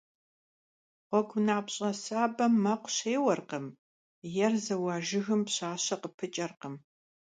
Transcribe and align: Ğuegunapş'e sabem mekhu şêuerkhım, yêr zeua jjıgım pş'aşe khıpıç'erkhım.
Ğuegunapş'e 1.09 1.89
sabem 2.03 2.53
mekhu 2.63 2.89
şêuerkhım, 2.95 3.65
yêr 4.35 4.53
zeua 4.65 4.95
jjıgım 5.07 5.41
pş'aşe 5.47 5.95
khıpıç'erkhım. 6.01 6.75